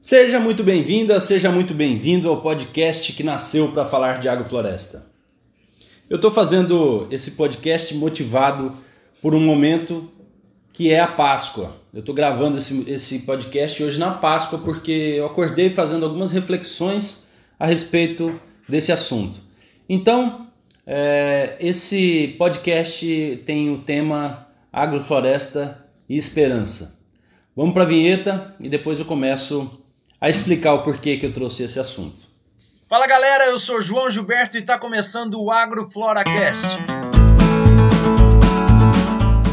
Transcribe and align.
Seja 0.00 0.38
muito 0.38 0.62
bem-vinda, 0.62 1.18
seja 1.18 1.50
muito 1.50 1.74
bem-vindo 1.74 2.28
ao 2.28 2.40
podcast 2.40 3.12
que 3.14 3.24
nasceu 3.24 3.72
para 3.72 3.84
falar 3.84 4.20
de 4.20 4.28
agrofloresta. 4.28 5.04
Eu 6.08 6.16
estou 6.16 6.30
fazendo 6.30 7.08
esse 7.10 7.32
podcast 7.32 7.92
motivado 7.96 8.72
por 9.20 9.34
um 9.34 9.40
momento 9.40 10.08
que 10.72 10.92
é 10.92 11.00
a 11.00 11.08
Páscoa. 11.08 11.74
Eu 11.92 11.98
estou 11.98 12.14
gravando 12.14 12.58
esse, 12.58 12.88
esse 12.88 13.18
podcast 13.20 13.82
hoje 13.82 13.98
na 13.98 14.12
Páscoa 14.12 14.60
porque 14.60 14.92
eu 14.92 15.26
acordei 15.26 15.68
fazendo 15.68 16.04
algumas 16.04 16.30
reflexões 16.30 17.26
a 17.58 17.66
respeito 17.66 18.40
desse 18.68 18.92
assunto. 18.92 19.40
Então, 19.88 20.46
é, 20.86 21.56
esse 21.58 22.36
podcast 22.38 23.42
tem 23.44 23.68
o 23.68 23.78
tema 23.78 24.46
Agrofloresta 24.72 25.84
e 26.08 26.16
Esperança. 26.16 27.00
Vamos 27.56 27.74
para 27.74 27.82
a 27.82 27.86
vinheta 27.86 28.54
e 28.60 28.68
depois 28.68 29.00
eu 29.00 29.04
começo 29.04 29.77
a 30.20 30.28
explicar 30.28 30.74
o 30.74 30.82
porquê 30.82 31.16
que 31.16 31.26
eu 31.26 31.32
trouxe 31.32 31.62
esse 31.62 31.78
assunto. 31.78 32.28
Fala 32.88 33.06
galera, 33.06 33.46
eu 33.46 33.58
sou 33.58 33.80
João 33.80 34.10
Gilberto 34.10 34.56
e 34.56 34.60
está 34.60 34.78
começando 34.78 35.40
o 35.40 35.50
AgroFloracast. 35.50 36.66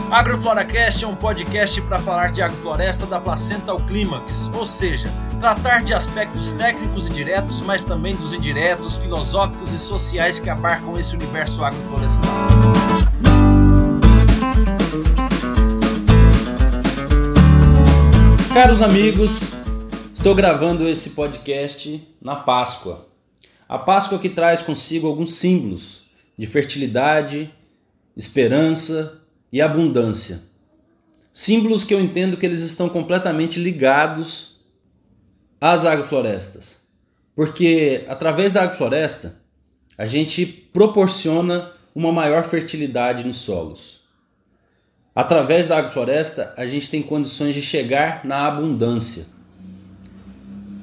AgroFloracast 0.10 1.04
é 1.04 1.08
um 1.08 1.16
podcast 1.16 1.82
para 1.82 2.00
falar 2.00 2.32
de 2.32 2.42
agrofloresta 2.42 3.06
da 3.06 3.20
placenta 3.20 3.72
ao 3.72 3.80
clímax, 3.86 4.50
ou 4.54 4.66
seja, 4.66 5.10
tratar 5.40 5.84
de 5.84 5.94
aspectos 5.94 6.54
técnicos 6.54 7.08
e 7.08 7.10
diretos, 7.12 7.60
mas 7.62 7.84
também 7.84 8.16
dos 8.16 8.32
indiretos, 8.32 8.96
filosóficos 8.96 9.74
e 9.74 9.80
sociais 9.80 10.40
que 10.40 10.50
abarcam 10.50 10.98
esse 10.98 11.14
universo 11.14 11.64
agroflorestal. 11.64 12.24
Caros 18.54 18.82
amigos, 18.82 19.65
estou 20.26 20.34
gravando 20.34 20.90
esse 20.90 21.12
podcast 21.12 22.04
na 22.20 22.36
Páscoa. 22.36 23.08
A 23.70 23.78
Páscoa 23.78 24.18
que 24.18 24.28
traz 24.28 24.60
consigo 24.60 25.06
alguns 25.06 25.36
símbolos 25.36 26.02
de 26.36 26.48
fertilidade, 26.48 27.54
esperança 28.18 29.22
e 29.54 29.62
abundância. 29.62 30.42
Símbolos 31.32 31.84
que 31.84 31.94
eu 31.94 32.02
entendo 32.02 32.38
que 32.38 32.46
eles 32.48 32.62
estão 32.62 32.90
completamente 32.90 33.60
ligados 33.60 34.60
às 35.62 35.86
agroflorestas. 35.86 36.80
Porque 37.36 38.04
através 38.08 38.52
da 38.52 38.64
agrofloresta, 38.64 39.44
a 39.96 40.08
gente 40.08 40.44
proporciona 40.44 41.72
uma 41.94 42.12
maior 42.12 42.44
fertilidade 42.46 43.24
nos 43.24 43.38
solos. 43.38 44.02
Através 45.14 45.68
da 45.68 45.78
agrofloresta, 45.78 46.52
a 46.58 46.66
gente 46.66 46.90
tem 46.90 47.04
condições 47.04 47.54
de 47.54 47.62
chegar 47.62 48.26
na 48.26 48.48
abundância. 48.48 49.35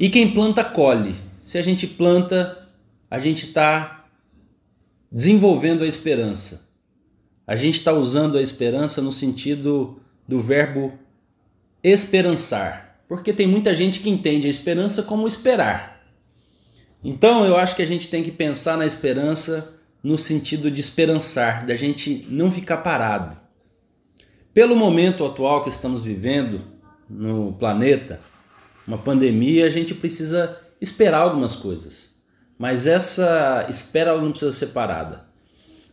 E 0.03 0.11
quem 0.11 0.33
planta, 0.33 0.64
colhe. 0.64 1.14
Se 1.41 1.56
a 1.56 1.62
gente 1.62 1.86
planta, 1.86 2.69
a 3.08 3.20
gente 3.20 3.47
está 3.47 4.05
desenvolvendo 5.12 5.84
a 5.84 5.86
esperança. 5.86 6.69
A 7.47 7.55
gente 7.55 7.77
está 7.77 7.92
usando 7.92 8.36
a 8.36 8.42
esperança 8.42 9.00
no 9.00 9.12
sentido 9.12 10.00
do 10.27 10.41
verbo 10.41 10.92
esperançar, 11.84 13.00
porque 13.06 13.33
tem 13.33 13.47
muita 13.47 13.73
gente 13.77 14.00
que 14.00 14.11
entende 14.11 14.48
a 14.48 14.50
esperança 14.50 15.05
como 15.05 15.28
esperar. 15.28 16.05
Então 17.05 17.45
eu 17.45 17.56
acho 17.56 17.77
que 17.77 17.83
a 17.83 17.86
gente 17.86 18.11
tem 18.11 18.25
que 18.25 18.33
pensar 18.33 18.77
na 18.77 18.86
esperança 18.86 19.78
no 20.03 20.19
sentido 20.19 20.69
de 20.69 20.80
esperançar, 20.80 21.64
da 21.64 21.77
gente 21.77 22.27
não 22.28 22.50
ficar 22.50 22.78
parado. 22.78 23.36
Pelo 24.53 24.75
momento 24.75 25.25
atual 25.25 25.62
que 25.62 25.69
estamos 25.69 26.03
vivendo 26.03 26.61
no 27.08 27.53
planeta, 27.53 28.19
uma 28.93 28.98
pandemia, 28.98 29.65
a 29.65 29.71
gente 29.71 29.95
precisa 29.95 30.59
esperar 30.79 31.23
algumas 31.23 31.57
coisas. 31.57 32.11
Mas 32.59 32.87
essa 32.87 33.67
espera 33.71 34.21
não 34.21 34.31
precisa 34.31 34.53
ser 34.53 34.67
parada. 34.69 35.25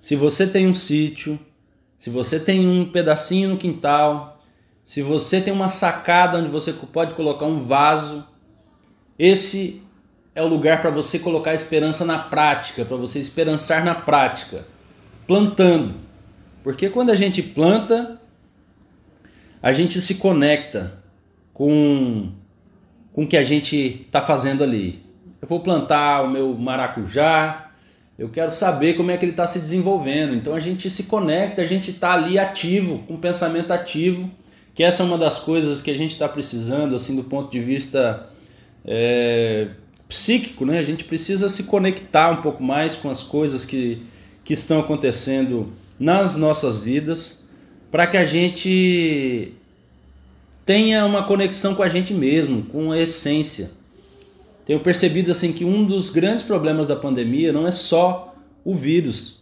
Se 0.01 0.17
você 0.17 0.45
tem 0.45 0.67
um 0.67 0.75
sítio, 0.75 1.39
se 1.95 2.09
você 2.09 2.37
tem 2.37 2.67
um 2.67 2.91
pedacinho 2.91 3.51
no 3.51 3.57
quintal, 3.57 4.41
se 4.83 5.01
você 5.01 5.39
tem 5.39 5.53
uma 5.53 5.69
sacada 5.69 6.39
onde 6.39 6.49
você 6.49 6.73
pode 6.73 7.13
colocar 7.13 7.45
um 7.45 7.65
vaso, 7.65 8.27
esse 9.17 9.81
é 10.35 10.43
o 10.43 10.47
lugar 10.47 10.81
para 10.81 10.89
você 10.89 11.19
colocar 11.19 11.51
a 11.51 11.55
esperança 11.55 12.03
na 12.03 12.19
prática, 12.19 12.83
para 12.83 12.97
você 12.97 13.17
esperançar 13.17 13.83
na 13.85 13.95
prática, 13.95 14.65
plantando. 15.25 15.95
Porque 16.63 16.89
quando 16.89 17.11
a 17.11 17.15
gente 17.15 17.41
planta, 17.41 18.19
a 19.61 19.71
gente 19.71 20.01
se 20.01 20.15
conecta 20.15 21.01
com 21.53 22.37
com 23.19 23.25
o 23.25 23.27
que 23.27 23.35
a 23.35 23.43
gente 23.43 24.05
está 24.07 24.21
fazendo 24.21 24.63
ali 24.63 25.03
eu 25.41 25.47
vou 25.47 25.59
plantar 25.59 26.23
o 26.23 26.29
meu 26.29 26.53
maracujá, 26.53 27.71
eu 28.17 28.29
quero 28.29 28.49
saber 28.49 28.95
como 28.95 29.11
é 29.11 29.17
que 29.17 29.25
ele 29.25 29.31
está 29.31 29.45
se 29.45 29.59
desenvolvendo. 29.59 30.33
Então 30.33 30.53
a 30.53 30.59
gente 30.59 30.89
se 30.89 31.03
conecta, 31.03 31.61
a 31.61 31.65
gente 31.65 31.91
está 31.91 32.13
ali 32.13 32.37
ativo, 32.39 33.03
com 33.07 33.17
pensamento 33.17 33.71
ativo, 33.71 34.29
que 34.73 34.83
essa 34.83 35.03
é 35.03 35.05
uma 35.05 35.17
das 35.17 35.37
coisas 35.37 35.81
que 35.81 35.91
a 35.91 35.97
gente 35.97 36.11
está 36.11 36.27
precisando, 36.27 36.95
assim, 36.95 37.15
do 37.15 37.23
ponto 37.23 37.51
de 37.51 37.59
vista 37.59 38.27
é, 38.85 39.67
psíquico, 40.07 40.65
né? 40.65 40.77
A 40.77 40.83
gente 40.83 41.03
precisa 41.03 41.47
se 41.47 41.63
conectar 41.63 42.29
um 42.29 42.37
pouco 42.37 42.63
mais 42.63 42.95
com 42.95 43.09
as 43.09 43.21
coisas 43.21 43.65
que, 43.65 44.01
que 44.43 44.53
estão 44.53 44.79
acontecendo 44.79 45.71
nas 45.97 46.35
nossas 46.35 46.77
vidas, 46.77 47.43
para 47.91 48.07
que 48.07 48.17
a 48.17 48.25
gente 48.25 49.53
tenha 50.69 51.03
uma 51.03 51.23
conexão 51.23 51.73
com 51.73 51.81
a 51.81 51.89
gente 51.89 52.13
mesmo, 52.13 52.61
com 52.63 52.91
a 52.91 52.99
essência 52.99 53.79
tenho 54.69 54.79
percebido 54.79 55.31
assim 55.31 55.51
que 55.51 55.65
um 55.65 55.83
dos 55.83 56.11
grandes 56.11 56.43
problemas 56.43 56.85
da 56.85 56.95
pandemia 56.95 57.51
não 57.51 57.65
é 57.65 57.71
só 57.71 58.35
o 58.63 58.75
vírus, 58.75 59.39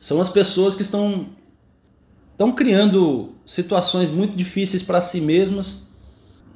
são 0.00 0.22
as 0.22 0.30
pessoas 0.30 0.74
que 0.74 0.80
estão 0.80 1.26
estão 2.32 2.50
criando 2.52 3.34
situações 3.44 4.08
muito 4.08 4.34
difíceis 4.34 4.82
para 4.82 5.02
si 5.02 5.20
mesmas, 5.20 5.90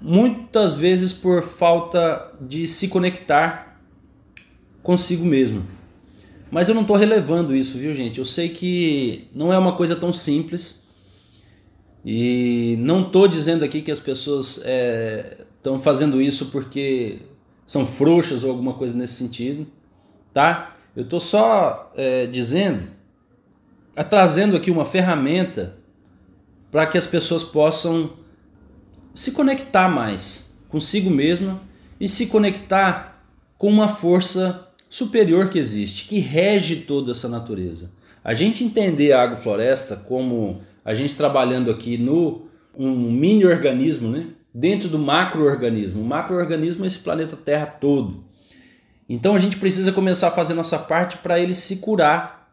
muitas 0.01 0.73
vezes 0.73 1.13
por 1.13 1.43
falta 1.43 2.33
de 2.41 2.67
se 2.67 2.89
conectar 2.89 3.79
consigo 4.83 5.27
mesmo. 5.27 5.63
Mas 6.51 6.71
eu 6.71 6.75
não 6.75 6.81
estou 6.81 6.97
relevando 6.97 7.55
isso, 7.55 7.77
viu, 7.77 7.93
gente? 7.93 8.19
Eu 8.19 8.25
sei 8.25 8.49
que 8.49 9.27
não 9.35 9.53
é 9.53 9.59
uma 9.59 9.77
coisa 9.77 9.95
tão 9.95 10.15
simples. 10.15 10.82
E 12.05 12.77
não 12.81 13.03
estou 13.03 13.29
dizendo 13.29 13.65
aqui 13.65 13.81
que 13.81 13.91
as 13.91 14.01
pessoas 14.01 14.59
estão 14.59 15.77
é, 15.77 15.79
fazendo 15.79 16.21
isso 16.21 16.47
porque 16.47 17.21
são 17.65 17.87
frouxas 17.87 18.43
ou 18.43 18.51
alguma 18.51 18.75
coisa 18.75 18.97
nesse 18.97 19.15
sentido, 19.15 19.67
tá? 20.35 20.75
Eu 20.97 21.05
estou 21.05 21.21
só 21.21 21.93
é, 21.97 22.27
dizendo, 22.27 22.89
trazendo 24.11 24.57
aqui 24.57 24.71
uma 24.71 24.85
ferramenta 24.85 25.77
para 26.71 26.87
que 26.87 26.99
as 26.99 27.07
pessoas 27.07 27.45
possam 27.45 28.11
se 29.15 29.33
conectar 29.33 29.89
mais 29.89 30.53
consigo 30.73 31.11
mesma 31.11 31.61
e 32.01 32.09
se 32.09 32.27
conectar 32.27 33.23
com 33.59 33.69
uma 33.69 33.87
força 33.87 34.69
superior 34.89 35.51
que 35.51 35.59
existe, 35.59 36.09
que 36.09 36.19
rege 36.19 36.77
toda 36.77 37.13
essa 37.13 37.29
natureza. 37.29 37.93
A 38.25 38.33
gente 38.33 38.65
entender 38.65 39.13
a 39.13 39.23
agrofloresta 39.23 39.97
como 39.97 40.63
a 40.85 40.95
gente 40.95 41.17
trabalhando 41.17 41.71
aqui 41.71 41.97
no 41.97 42.47
um 42.77 43.11
mini 43.13 43.45
organismo, 43.45 44.09
né? 44.09 44.29
dentro 44.55 44.89
do 44.89 44.99
macroorganismo. 44.99 46.03
O 46.03 46.05
macroorganismo 46.05 46.85
é 46.85 46.87
esse 46.87 46.99
planeta 46.99 47.37
Terra 47.37 47.67
todo. 47.67 48.25
Então 49.09 49.35
a 49.35 49.41
gente 49.41 49.57
precisa 49.57 49.93
começar 49.93 50.29
a 50.29 50.33
fazer 50.33 50.55
nossa 50.55 50.79
parte 50.79 51.19
para 51.19 51.41
ele 51.41 51.55
se 51.55 51.77
curar. 51.77 52.51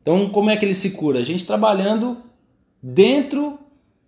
Então, 0.00 0.28
como 0.28 0.50
é 0.50 0.56
que 0.56 0.64
ele 0.64 0.74
se 0.74 0.90
cura? 0.92 1.20
A 1.20 1.24
gente 1.24 1.46
trabalhando 1.46 2.16
dentro 2.82 3.58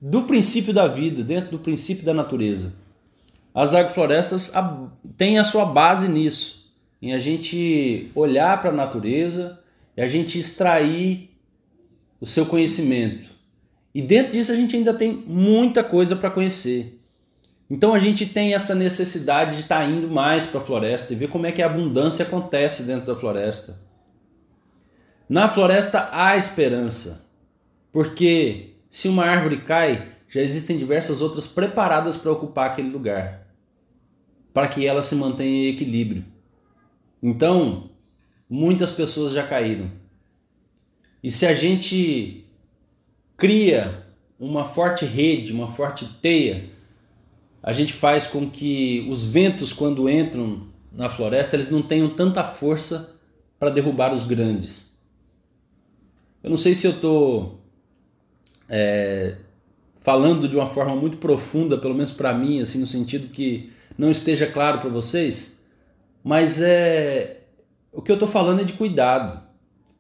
do 0.01 0.23
princípio 0.23 0.75
da 0.75 0.89
vida, 0.89 1.23
dentro 1.23 1.53
do 1.53 1.59
princípio 1.59 2.05
da 2.05 2.13
natureza. 2.13 2.75
As 3.55 3.75
agroflorestas 3.75 4.53
têm 5.17 5.39
a 5.39 5.45
sua 5.45 5.67
base 5.67 6.09
nisso, 6.09 6.75
em 7.01 7.15
a 7.15 7.19
gente 7.21 8.11
olhar 8.15 8.61
para 8.61 8.71
a 8.71 8.75
natureza 8.75 9.63
e 9.97 10.03
a 10.03 10.09
gente 10.09 10.37
extrair 10.37 11.31
o 12.25 12.27
seu 12.27 12.47
conhecimento. 12.47 13.27
E 13.95 14.01
dentro 14.01 14.33
disso 14.33 14.51
a 14.51 14.57
gente 14.57 14.75
ainda 14.75 14.95
tem 14.95 15.13
muita 15.13 15.85
coisa 15.85 16.17
para 16.17 16.31
conhecer. 16.31 16.99
Então 17.69 17.93
a 17.93 17.99
gente 17.99 18.25
tem 18.25 18.55
essa 18.55 18.75
necessidade 18.75 19.57
de 19.57 19.63
estar 19.65 19.81
tá 19.81 19.85
indo 19.85 20.09
mais 20.09 20.47
para 20.47 20.59
a 20.59 20.65
floresta 20.65 21.13
e 21.13 21.17
ver 21.17 21.29
como 21.29 21.45
é 21.45 21.53
que 21.53 21.61
a 21.61 21.67
abundância 21.67 22.25
acontece 22.25 22.85
dentro 22.85 23.05
da 23.05 23.15
floresta. 23.15 23.79
Na 25.29 25.51
floresta 25.51 26.09
há 26.13 26.35
esperança, 26.35 27.31
porque 27.93 28.71
se 28.89 29.07
uma 29.07 29.27
árvore 29.27 29.59
cai, 29.59 30.09
já 30.27 30.41
existem 30.41 30.79
diversas 30.79 31.21
outras 31.21 31.47
preparadas 31.47 32.17
para 32.17 32.33
ocupar 32.33 32.71
aquele 32.71 32.89
lugar, 32.89 33.47
para 34.51 34.67
que 34.67 34.87
ela 34.87 35.03
se 35.03 35.15
mantenha 35.15 35.69
em 35.69 35.75
equilíbrio. 35.75 36.25
Então, 37.23 37.91
muitas 38.49 38.93
pessoas 38.93 39.33
já 39.33 39.47
caíram. 39.47 40.04
E 41.25 41.31
se 41.31 41.47
a 41.47 41.55
gente 41.55 42.45
cria 43.35 44.05
uma 44.39 44.65
forte 44.65 45.07
rede, 45.07 45.53
uma 45.53 45.67
forte 45.67 46.05
teia 46.21 46.73
a 47.63 47.73
gente 47.73 47.95
faz 47.95 48.27
com 48.27 48.51
que 48.51 49.07
os 49.09 49.25
ventos, 49.25 49.73
quando 49.73 50.07
entram 50.07 50.67
na 50.93 51.09
floresta, 51.09 51.57
eles 51.57 51.71
não 51.71 51.81
tenham 51.81 52.11
tanta 52.11 52.45
força 52.45 53.17
para 53.59 53.71
derrubar 53.71 54.13
os 54.13 54.27
grandes. 54.27 54.95
Eu 56.43 56.51
não 56.51 56.59
sei 56.59 56.75
se 56.75 56.87
eu 56.87 56.91
estou 56.91 57.59
é, 58.69 59.37
falando 60.01 60.47
de 60.47 60.55
uma 60.55 60.67
forma 60.67 60.95
muito 60.95 61.17
profunda, 61.17 61.79
pelo 61.79 61.95
menos 61.95 62.13
para 62.13 62.35
mim, 62.35 62.61
assim, 62.61 62.79
no 62.79 62.87
sentido 62.87 63.29
que 63.29 63.73
não 63.97 64.11
esteja 64.11 64.47
claro 64.47 64.81
para 64.81 64.91
vocês, 64.91 65.59
mas 66.23 66.61
é 66.61 67.45
o 67.91 68.03
que 68.03 68.13
eu 68.13 68.17
estou 68.17 68.29
falando 68.29 68.61
é 68.61 68.65
de 68.65 68.75
cuidado. 68.75 69.44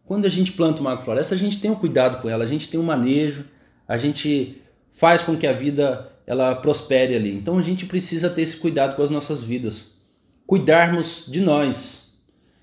Quando 0.07 0.27
a 0.27 0.29
gente 0.29 0.53
planta 0.53 0.81
uma 0.81 0.93
agrofloresta, 0.93 1.35
a 1.35 1.39
gente 1.39 1.61
tem 1.61 1.71
um 1.71 1.75
cuidado 1.75 2.21
com 2.21 2.29
ela, 2.29 2.45
a 2.45 2.47
gente 2.47 2.69
tem 2.69 2.79
um 2.79 2.85
manejo, 2.85 3.45
a 3.89 3.97
gente 3.97 4.61
faz 4.91 5.23
com 5.23 5.37
que 5.37 5.47
a 5.47 5.53
vida 5.53 6.13
ela 6.27 6.55
prospere 6.55 7.15
ali. 7.15 7.35
Então 7.35 7.59
a 7.59 7.63
gente 7.63 7.87
precisa 7.87 8.29
ter 8.29 8.43
esse 8.43 8.57
cuidado 8.57 8.97
com 8.97 9.03
as 9.03 9.11
nossas 9.11 9.43
vidas, 9.43 9.99
cuidarmos 10.47 11.25
de 11.29 11.41
nós. 11.41 12.05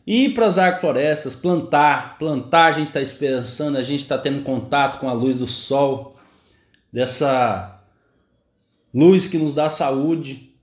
Ir 0.06 0.34
para 0.34 0.48
as 0.48 0.58
agroflorestas, 0.58 1.36
plantar, 1.36 2.18
plantar, 2.18 2.66
a 2.66 2.72
gente 2.72 2.88
está 2.88 3.02
esperançando, 3.02 3.78
a 3.78 3.84
gente 3.84 4.00
está 4.00 4.18
tendo 4.18 4.44
contato 4.44 5.00
com 5.00 5.08
a 5.08 5.14
luz 5.14 5.36
do 5.36 5.46
sol, 5.46 6.18
dessa 6.92 7.82
luz 8.94 9.28
que 9.28 9.38
nos 9.38 9.54
dá 9.54 9.70
saúde. 9.70 10.54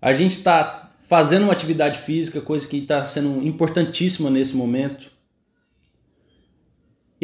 A 0.00 0.12
gente 0.12 0.32
está 0.32 0.90
fazendo 0.98 1.44
uma 1.44 1.52
atividade 1.52 1.98
física, 1.98 2.40
coisa 2.40 2.66
que 2.66 2.78
está 2.78 3.04
sendo 3.04 3.46
importantíssima 3.46 4.30
nesse 4.30 4.56
momento. 4.56 5.13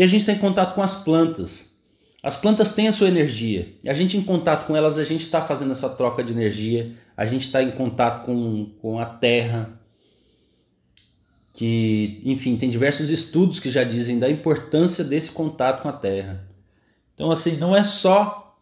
E 0.00 0.02
a 0.02 0.06
gente 0.06 0.22
está 0.22 0.32
em 0.32 0.38
contato 0.38 0.74
com 0.74 0.80
as 0.80 0.94
plantas. 1.04 1.76
As 2.22 2.34
plantas 2.34 2.70
têm 2.70 2.88
a 2.88 2.92
sua 2.92 3.08
energia. 3.08 3.74
E 3.84 3.90
a 3.90 3.92
gente 3.92 4.16
em 4.16 4.22
contato 4.22 4.66
com 4.66 4.74
elas, 4.74 4.96
a 4.96 5.04
gente 5.04 5.20
está 5.20 5.42
fazendo 5.42 5.72
essa 5.72 5.90
troca 5.90 6.24
de 6.24 6.32
energia. 6.32 6.94
A 7.14 7.26
gente 7.26 7.42
está 7.42 7.62
em 7.62 7.70
contato 7.70 8.24
com, 8.24 8.70
com 8.80 8.98
a 8.98 9.04
terra. 9.04 9.78
Que, 11.52 12.18
enfim, 12.24 12.56
tem 12.56 12.70
diversos 12.70 13.10
estudos 13.10 13.60
que 13.60 13.70
já 13.70 13.84
dizem 13.84 14.18
da 14.18 14.30
importância 14.30 15.04
desse 15.04 15.32
contato 15.32 15.82
com 15.82 15.90
a 15.90 15.92
terra. 15.92 16.48
Então, 17.14 17.30
assim, 17.30 17.58
não 17.58 17.76
é 17.76 17.84
só 17.84 18.58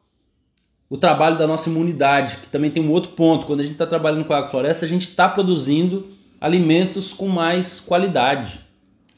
o 0.90 0.96
trabalho 0.96 1.38
da 1.38 1.46
nossa 1.46 1.70
imunidade, 1.70 2.38
que 2.38 2.48
também 2.48 2.72
tem 2.72 2.82
um 2.82 2.90
outro 2.90 3.12
ponto. 3.12 3.46
Quando 3.46 3.60
a 3.60 3.62
gente 3.62 3.74
está 3.74 3.86
trabalhando 3.86 4.24
com 4.24 4.32
a 4.32 4.38
agrofloresta, 4.38 4.84
a 4.84 4.88
gente 4.88 5.08
está 5.08 5.28
produzindo 5.28 6.08
alimentos 6.40 7.12
com 7.12 7.28
mais 7.28 7.78
qualidade, 7.78 8.58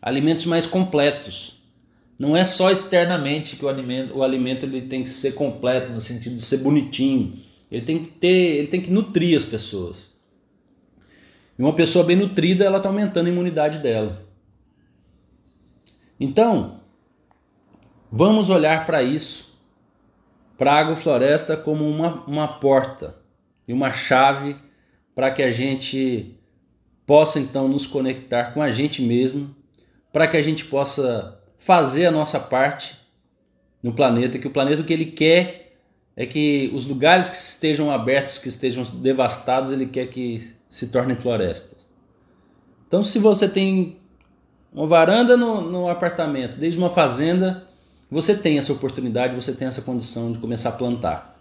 alimentos 0.03 0.45
mais 0.45 0.67
completos. 0.67 1.60
Não 2.21 2.37
é 2.37 2.45
só 2.45 2.71
externamente 2.71 3.57
que 3.57 3.65
o 3.65 3.69
alimento, 3.69 4.17
o 4.17 4.23
alimento 4.23 4.65
ele 4.65 4.83
tem 4.83 5.03
que 5.03 5.11
ser 5.11 5.33
completo, 5.33 5.93
no 5.93 6.01
sentido 6.01 6.37
de 6.37 6.43
ser 6.43 6.59
bonitinho. 6.59 7.33
Ele 7.73 7.85
tem 7.85 7.99
que 8.01 8.09
ter, 8.09 8.29
ele 8.29 8.69
tem 8.69 8.81
que 8.81 8.93
nutrir 8.93 9.37
as 9.37 9.45
pessoas. 9.45 10.11
E 11.59 11.63
uma 11.63 11.73
pessoa 11.73 12.05
bem 12.05 12.15
nutrida, 12.15 12.65
ela 12.65 12.77
está 12.77 12.89
aumentando 12.89 13.27
a 13.27 13.31
imunidade 13.31 13.79
dela. 13.79 14.25
Então, 16.21 16.81
Vamos 18.13 18.49
olhar 18.49 18.87
para 18.87 19.05
isso, 19.05 19.57
para 20.59 20.73
a 20.73 20.79
agrofloresta, 20.81 21.57
como 21.57 21.89
uma, 21.89 22.25
uma 22.27 22.49
porta 22.49 23.15
e 23.69 23.73
uma 23.73 23.93
chave 23.93 24.57
para 25.15 25.31
que 25.31 25.41
a 25.41 25.53
gente 25.53 26.37
possa 27.07 27.39
então 27.39 27.69
nos 27.69 27.87
conectar 27.87 28.53
com 28.53 28.61
a 28.61 28.69
gente 28.69 29.01
mesmo, 29.01 29.55
para 30.13 30.27
que 30.27 30.37
a 30.37 30.43
gente 30.43 30.65
possa 30.65 31.40
fazer 31.61 32.07
a 32.07 32.11
nossa 32.11 32.41
parte 32.41 32.97
no 33.83 33.93
planeta, 33.93 34.39
que 34.39 34.47
o 34.47 34.51
planeta 34.51 34.81
o 34.81 34.85
que 34.85 34.93
ele 34.93 35.05
quer 35.05 35.77
é 36.17 36.25
que 36.27 36.71
os 36.75 36.87
lugares 36.87 37.29
que 37.29 37.37
estejam 37.37 37.91
abertos, 37.91 38.39
que 38.39 38.49
estejam 38.49 38.83
devastados, 38.83 39.71
ele 39.71 39.87
quer 39.87 40.07
que 40.07 40.55
se 40.69 40.89
tornem 40.89 41.15
florestas. 41.15 41.87
Então, 42.89 43.03
se 43.03 43.19
você 43.19 43.47
tem 43.47 43.99
uma 44.73 44.87
varanda 44.87 45.37
no, 45.37 45.61
no 45.61 45.89
apartamento, 45.89 46.59
desde 46.59 46.79
uma 46.79 46.91
fazenda, 46.91 47.69
você 48.11 48.35
tem 48.35 48.59
essa 48.59 48.73
oportunidade, 48.73 49.37
você 49.37 49.53
tem 49.53 49.69
essa 49.69 49.83
condição 49.83 50.33
de 50.33 50.39
começar 50.39 50.71
a 50.71 50.73
plantar. 50.73 51.39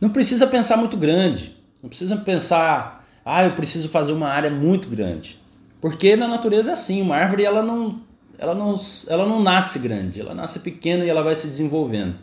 Não 0.00 0.08
precisa 0.08 0.46
pensar 0.46 0.78
muito 0.78 0.96
grande, 0.96 1.54
não 1.82 1.88
precisa 1.88 2.16
pensar, 2.16 3.06
ah, 3.24 3.44
eu 3.44 3.52
preciso 3.52 3.90
fazer 3.90 4.12
uma 4.12 4.28
área 4.28 4.50
muito 4.50 4.88
grande. 4.88 5.38
Porque 5.80 6.16
na 6.16 6.26
natureza 6.26 6.70
é 6.70 6.72
assim, 6.72 7.02
uma 7.02 7.16
árvore 7.16 7.44
ela 7.44 7.62
não, 7.62 8.07
ela 8.38 8.54
não, 8.54 8.76
ela 9.08 9.26
não 9.26 9.42
nasce 9.42 9.80
grande, 9.80 10.20
ela 10.20 10.34
nasce 10.34 10.60
pequena 10.60 11.04
e 11.04 11.08
ela 11.08 11.22
vai 11.22 11.34
se 11.34 11.48
desenvolvendo. 11.48 12.16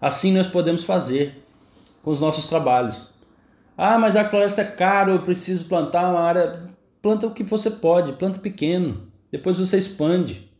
Assim 0.00 0.32
nós 0.32 0.46
podemos 0.46 0.82
fazer 0.82 1.44
com 2.02 2.10
os 2.10 2.18
nossos 2.18 2.46
trabalhos. 2.46 3.06
Ah, 3.78 3.98
mas 3.98 4.16
a 4.16 4.28
floresta 4.28 4.62
é 4.62 4.64
caro, 4.64 5.12
eu 5.12 5.22
preciso 5.22 5.66
plantar 5.66 6.10
uma 6.10 6.20
área. 6.20 6.68
Planta 7.00 7.26
o 7.26 7.32
que 7.32 7.44
você 7.44 7.70
pode, 7.70 8.12
planta 8.12 8.38
pequeno. 8.38 9.08
Depois 9.30 9.58
você 9.58 9.78
expande. 9.78 10.50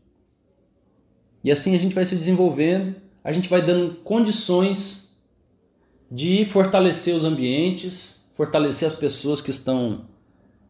E 1.43 1.51
assim 1.51 1.75
a 1.75 1.79
gente 1.79 1.93
vai 1.93 2.05
se 2.05 2.15
desenvolvendo, 2.15 2.95
a 3.23 3.31
gente 3.31 3.49
vai 3.49 3.61
dando 3.61 3.95
condições 3.95 5.17
de 6.09 6.45
fortalecer 6.45 7.13
os 7.15 7.25
ambientes, 7.25 8.25
fortalecer 8.33 8.87
as 8.87 8.95
pessoas 8.95 9.41
que 9.41 9.51
estão 9.51 10.05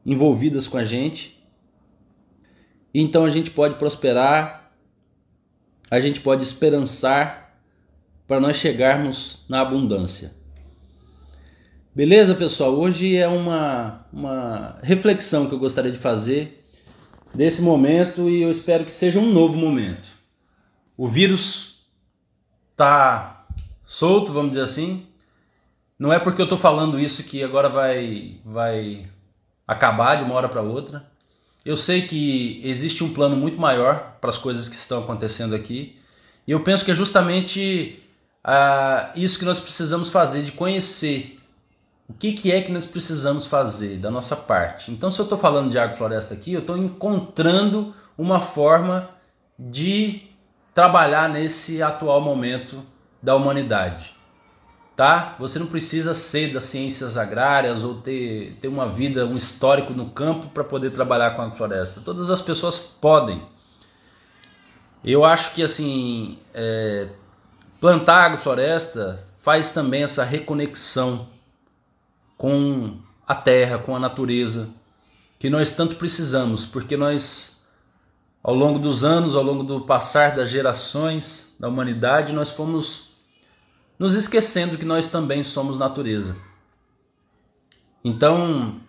envolvidas 0.05 0.67
com 0.67 0.77
a 0.77 0.83
gente. 0.83 1.42
Então 2.93 3.25
a 3.25 3.29
gente 3.29 3.49
pode 3.49 3.75
prosperar, 3.75 4.71
a 5.89 5.99
gente 5.99 6.19
pode 6.19 6.43
esperançar 6.43 7.59
para 8.27 8.39
nós 8.39 8.57
chegarmos 8.57 9.39
na 9.49 9.61
abundância. 9.61 10.33
Beleza, 11.95 12.35
pessoal? 12.35 12.73
Hoje 12.73 13.15
é 13.15 13.27
uma, 13.27 14.05
uma 14.11 14.79
reflexão 14.81 15.47
que 15.47 15.53
eu 15.53 15.59
gostaria 15.59 15.91
de 15.91 15.99
fazer 15.99 16.65
desse 17.33 17.61
momento 17.61 18.29
e 18.29 18.41
eu 18.41 18.49
espero 18.49 18.85
que 18.85 18.91
seja 18.91 19.19
um 19.19 19.31
novo 19.31 19.57
momento 19.57 20.13
o 20.97 21.07
vírus 21.07 21.87
tá 22.75 23.45
solto, 23.83 24.31
vamos 24.31 24.51
dizer 24.51 24.61
assim. 24.61 25.07
Não 25.97 26.11
é 26.11 26.19
porque 26.19 26.41
eu 26.41 26.45
estou 26.45 26.57
falando 26.57 26.99
isso 26.99 27.23
que 27.23 27.43
agora 27.43 27.69
vai, 27.69 28.39
vai 28.43 29.05
acabar 29.67 30.15
de 30.15 30.23
uma 30.23 30.35
hora 30.35 30.49
para 30.49 30.61
outra. 30.61 31.11
Eu 31.65 31.75
sei 31.77 32.01
que 32.01 32.61
existe 32.63 33.03
um 33.03 33.13
plano 33.13 33.35
muito 33.35 33.59
maior 33.59 34.17
para 34.19 34.29
as 34.29 34.37
coisas 34.37 34.67
que 34.67 34.75
estão 34.75 34.99
acontecendo 34.99 35.55
aqui. 35.55 35.97
E 36.45 36.51
eu 36.51 36.59
penso 36.59 36.83
que 36.83 36.91
é 36.91 36.93
justamente 36.93 38.03
ah, 38.43 39.11
isso 39.15 39.39
que 39.39 39.45
nós 39.45 39.59
precisamos 39.59 40.09
fazer, 40.09 40.43
de 40.43 40.51
conhecer 40.51 41.39
o 42.07 42.13
que, 42.13 42.33
que 42.33 42.51
é 42.51 42.61
que 42.61 42.71
nós 42.71 42.85
precisamos 42.85 43.45
fazer 43.45 43.97
da 43.97 44.11
nossa 44.11 44.35
parte. 44.35 44.91
Então, 44.91 45.09
se 45.09 45.19
eu 45.19 45.23
estou 45.23 45.37
falando 45.37 45.69
de 45.69 45.79
agrofloresta 45.79 46.33
aqui, 46.33 46.53
eu 46.53 46.59
estou 46.59 46.77
encontrando 46.77 47.93
uma 48.17 48.41
forma 48.41 49.09
de 49.57 50.23
trabalhar 50.73 51.29
nesse 51.29 51.81
atual 51.81 52.19
momento 52.19 52.83
da 53.21 53.35
humanidade. 53.35 54.12
Tá? 54.95 55.35
Você 55.39 55.57
não 55.57 55.67
precisa 55.67 56.13
ser 56.13 56.53
das 56.53 56.65
ciências 56.65 57.17
agrárias 57.17 57.83
ou 57.83 57.95
ter, 57.95 58.57
ter 58.61 58.67
uma 58.67 58.87
vida, 58.87 59.25
um 59.25 59.35
histórico 59.35 59.91
no 59.91 60.11
campo 60.11 60.49
para 60.49 60.63
poder 60.63 60.91
trabalhar 60.91 61.31
com 61.31 61.41
a 61.41 61.51
floresta. 61.51 61.99
Todas 62.01 62.29
as 62.29 62.41
pessoas 62.41 62.77
podem. 62.77 63.41
Eu 65.03 65.25
acho 65.25 65.53
que 65.53 65.63
assim 65.63 66.37
é, 66.53 67.07
plantar 67.81 68.25
agrofloresta 68.25 69.21
faz 69.39 69.71
também 69.71 70.03
essa 70.03 70.23
reconexão 70.23 71.27
com 72.37 72.97
a 73.27 73.33
terra, 73.33 73.79
com 73.79 73.95
a 73.95 73.99
natureza, 73.99 74.69
que 75.39 75.49
nós 75.49 75.71
tanto 75.71 75.95
precisamos, 75.95 76.65
porque 76.65 76.95
nós 76.95 77.63
ao 78.43 78.53
longo 78.53 78.77
dos 78.77 79.05
anos, 79.05 79.35
ao 79.35 79.43
longo 79.43 79.63
do 79.63 79.81
passar 79.81 80.35
das 80.35 80.49
gerações 80.49 81.55
da 81.59 81.69
humanidade, 81.69 82.33
nós 82.33 82.51
fomos 82.51 83.12
nos 83.97 84.15
esquecendo 84.15 84.77
que 84.77 84.85
nós 84.85 85.07
também 85.07 85.43
somos 85.43 85.77
natureza. 85.77 86.35
Então, 88.03 88.81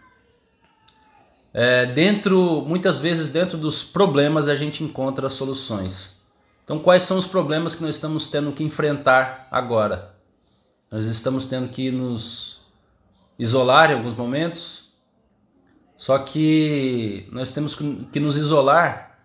é, 1.53 1.87
dentro, 1.87 2.65
muitas 2.67 2.99
vezes 2.99 3.31
dentro 3.31 3.57
dos 3.57 3.85
problemas 3.85 4.49
a 4.49 4.57
gente 4.57 4.83
encontra 4.83 5.29
soluções. 5.29 6.25
Então, 6.65 6.79
quais 6.79 7.05
são 7.05 7.19
os 7.19 7.27
problemas 7.27 7.75
que 7.75 7.83
nós 7.83 7.95
estamos 7.95 8.27
tendo 8.27 8.51
que 8.51 8.65
enfrentar 8.65 9.47
agora? 9.51 10.15
Nós 10.91 11.07
estamos 11.07 11.45
tendo 11.45 11.69
que 11.69 11.91
nos 11.91 12.63
isolar 13.39 13.91
em 13.91 13.95
alguns 13.95 14.15
momentos, 14.15 14.85
só 15.97 16.19
que 16.19 17.29
nós 17.31 17.51
temos 17.51 17.75
que 17.75 18.19
nos 18.19 18.37
isolar 18.37 19.19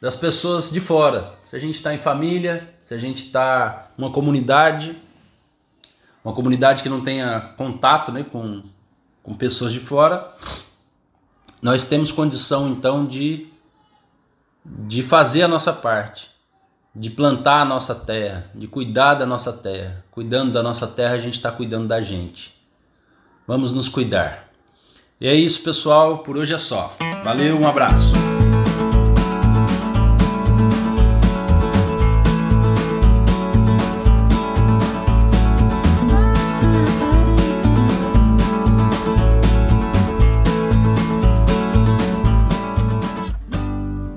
das 0.00 0.14
pessoas 0.14 0.70
de 0.70 0.80
fora. 0.80 1.34
Se 1.42 1.56
a 1.56 1.58
gente 1.58 1.74
está 1.74 1.92
em 1.92 1.98
família, 1.98 2.72
se 2.80 2.94
a 2.94 2.98
gente 2.98 3.26
está 3.26 3.90
numa 3.98 4.10
comunidade, 4.10 4.96
uma 6.24 6.34
comunidade 6.34 6.82
que 6.82 6.88
não 6.88 7.00
tenha 7.00 7.40
contato 7.56 8.12
né, 8.12 8.24
com, 8.24 8.62
com 9.22 9.34
pessoas 9.34 9.72
de 9.72 9.80
fora, 9.80 10.32
nós 11.60 11.84
temos 11.84 12.12
condição 12.12 12.68
então 12.68 13.06
de, 13.06 13.48
de 14.64 15.02
fazer 15.02 15.42
a 15.42 15.48
nossa 15.48 15.72
parte, 15.72 16.30
de 16.94 17.10
plantar 17.10 17.62
a 17.62 17.64
nossa 17.64 17.94
terra, 17.94 18.50
de 18.54 18.68
cuidar 18.68 19.14
da 19.14 19.26
nossa 19.26 19.52
terra. 19.52 20.04
Cuidando 20.10 20.52
da 20.52 20.62
nossa 20.62 20.86
terra, 20.86 21.14
a 21.14 21.18
gente 21.18 21.34
está 21.34 21.50
cuidando 21.50 21.88
da 21.88 22.00
gente. 22.00 22.54
Vamos 23.46 23.72
nos 23.72 23.88
cuidar. 23.88 24.48
E 25.20 25.26
é 25.26 25.34
isso, 25.34 25.62
pessoal. 25.62 26.18
Por 26.18 26.36
hoje 26.36 26.54
é 26.54 26.58
só. 26.58 26.94
Valeu, 27.24 27.58
um 27.58 27.66
abraço. 27.66 28.12